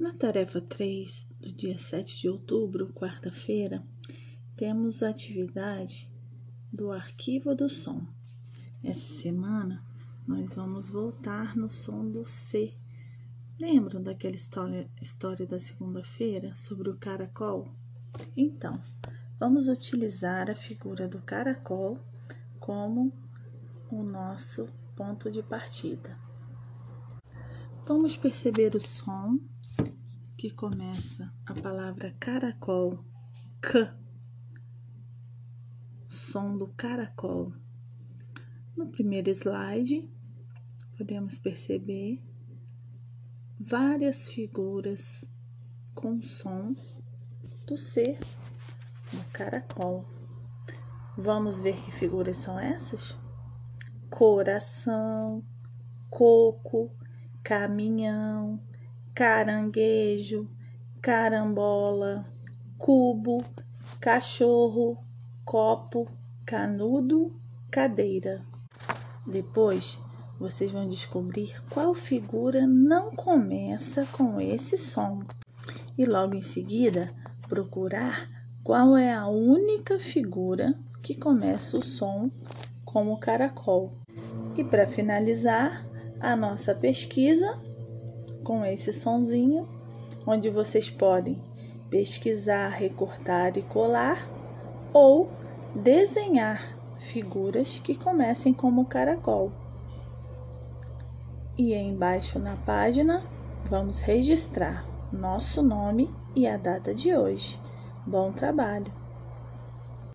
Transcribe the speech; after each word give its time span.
Na 0.00 0.12
tarefa 0.12 0.60
3 0.60 1.28
do 1.40 1.52
dia 1.52 1.78
7 1.78 2.20
de 2.20 2.28
outubro, 2.28 2.92
quarta-feira, 2.94 3.82
temos 4.56 5.02
a 5.02 5.10
atividade 5.10 6.08
do 6.72 6.90
arquivo 6.90 7.54
do 7.54 7.68
som. 7.68 8.04
Essa 8.82 9.20
semana 9.20 9.82
nós 10.26 10.54
vamos 10.54 10.88
voltar 10.88 11.54
no 11.56 11.68
som 11.68 12.08
do 12.08 12.24
C. 12.24 12.72
Lembram 13.60 14.02
daquela 14.02 14.34
história, 14.34 14.88
história 15.00 15.46
da 15.46 15.60
segunda-feira 15.60 16.54
sobre 16.54 16.88
o 16.88 16.96
caracol? 16.96 17.68
Então, 18.36 18.80
vamos 19.38 19.68
utilizar 19.68 20.50
a 20.50 20.54
figura 20.54 21.06
do 21.06 21.20
caracol 21.20 21.98
como 22.58 23.12
o 23.90 24.02
nosso 24.02 24.68
ponto 24.96 25.30
de 25.30 25.42
partida. 25.42 26.16
Vamos 27.84 28.16
perceber 28.16 28.74
o 28.74 28.80
som 28.80 29.38
que 30.42 30.50
começa 30.50 31.32
a 31.46 31.54
palavra 31.54 32.10
caracol, 32.18 32.98
c, 33.64 33.88
som 36.10 36.58
do 36.58 36.66
caracol. 36.66 37.52
No 38.76 38.88
primeiro 38.88 39.30
slide, 39.30 40.02
podemos 40.98 41.38
perceber 41.38 42.20
várias 43.60 44.26
figuras 44.30 45.24
com 45.94 46.20
som 46.20 46.74
do 47.68 47.76
C 47.76 48.18
do 49.12 49.24
caracol. 49.32 50.04
Vamos 51.16 51.60
ver 51.60 51.80
que 51.80 51.92
figuras 51.92 52.38
são 52.38 52.58
essas? 52.58 53.14
Coração, 54.10 55.44
coco, 56.10 56.90
caminhão, 57.44 58.60
caranguejo, 59.14 60.48
carambola, 61.00 62.26
cubo, 62.78 63.44
cachorro, 64.00 64.96
copo, 65.44 66.08
canudo, 66.46 67.30
cadeira. 67.70 68.42
Depois 69.26 69.98
vocês 70.38 70.70
vão 70.70 70.88
descobrir 70.88 71.62
qual 71.70 71.94
figura 71.94 72.66
não 72.66 73.10
começa 73.10 74.06
com 74.06 74.40
esse 74.40 74.76
som 74.78 75.22
e 75.96 76.04
logo 76.04 76.34
em 76.34 76.42
seguida 76.42 77.12
procurar 77.48 78.28
qual 78.64 78.96
é 78.96 79.12
a 79.12 79.28
única 79.28 79.98
figura 79.98 80.74
que 81.02 81.14
começa 81.14 81.76
o 81.76 81.84
som 81.84 82.30
como 82.84 83.18
caracol. 83.18 83.92
E 84.56 84.64
para 84.64 84.86
finalizar 84.86 85.84
a 86.20 86.34
nossa 86.34 86.74
pesquisa, 86.74 87.58
com 88.42 88.64
esse 88.64 88.92
sonzinho, 88.92 89.66
onde 90.26 90.50
vocês 90.50 90.90
podem 90.90 91.40
pesquisar, 91.90 92.68
recortar 92.68 93.56
e 93.56 93.62
colar 93.62 94.28
ou 94.92 95.30
desenhar 95.74 96.76
figuras 96.98 97.78
que 97.78 97.94
comecem 97.94 98.52
como 98.52 98.86
caracol. 98.86 99.50
E 101.58 101.74
embaixo 101.74 102.38
na 102.38 102.56
página 102.56 103.22
vamos 103.68 104.00
registrar 104.00 104.84
nosso 105.12 105.62
nome 105.62 106.10
e 106.34 106.46
a 106.46 106.56
data 106.56 106.94
de 106.94 107.14
hoje. 107.14 107.58
Bom 108.06 108.32
trabalho! 108.32 109.01